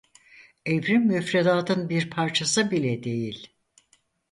[0.65, 3.47] Evrim müfredatın bir parçası bile değil.